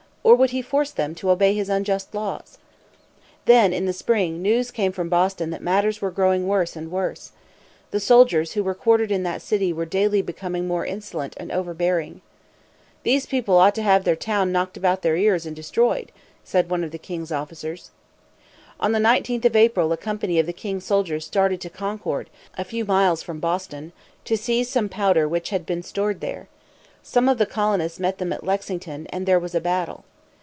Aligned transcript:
Or 0.23 0.35
would 0.35 0.51
he 0.51 0.61
force 0.61 0.91
them 0.91 1.15
to 1.15 1.31
obey 1.31 1.55
his 1.55 1.67
unjust 1.67 2.13
laws? 2.13 2.59
Then, 3.45 3.73
in 3.73 3.87
the 3.87 3.91
spring, 3.91 4.39
news 4.43 4.69
came 4.69 4.91
from 4.91 5.09
Boston 5.09 5.49
that 5.49 5.63
matters 5.63 5.99
were 5.99 6.11
growing 6.11 6.47
worse 6.47 6.75
and 6.75 6.91
worse. 6.91 7.31
The 7.89 7.99
soldiers 7.99 8.51
who 8.53 8.63
were 8.63 8.75
quartered 8.75 9.11
in 9.11 9.23
that 9.23 9.41
city 9.41 9.73
were 9.73 9.83
daily 9.83 10.21
becoming 10.21 10.67
more 10.67 10.85
insolent 10.85 11.33
and 11.37 11.51
overbearing. 11.51 12.21
"These 13.01 13.25
people 13.25 13.57
ought 13.57 13.73
to 13.75 13.81
have 13.81 14.03
their 14.03 14.15
town 14.15 14.51
knocked 14.51 14.77
about 14.77 15.01
their 15.01 15.17
ears 15.17 15.47
and 15.47 15.55
destroyed," 15.55 16.11
said 16.43 16.69
one 16.69 16.83
of 16.83 16.91
the 16.91 16.99
king's 16.99 17.31
officers. 17.31 17.89
On 18.79 18.91
the 18.91 18.99
19th 18.99 19.45
of 19.45 19.55
April 19.55 19.91
a 19.91 19.97
company 19.97 20.37
of 20.37 20.45
the 20.45 20.53
king's 20.53 20.85
soldiers 20.85 21.25
started 21.25 21.59
to 21.61 21.69
Concord, 21.69 22.29
a 22.59 22.63
few 22.63 22.85
miles 22.85 23.23
from 23.23 23.39
Boston, 23.39 23.91
to 24.25 24.37
seize 24.37 24.69
some 24.69 24.87
powder 24.87 25.27
which 25.27 25.49
had 25.49 25.65
been 25.65 25.81
stored 25.83 26.21
there. 26.21 26.47
Some 27.01 27.27
of 27.27 27.39
the 27.39 27.47
colonists 27.47 27.99
met 27.99 28.19
them 28.19 28.31
at 28.31 28.45
Lexington, 28.45 29.07
and 29.07 29.25
there 29.25 29.39
was 29.39 29.55
a 29.55 29.59
battle. 29.61 30.05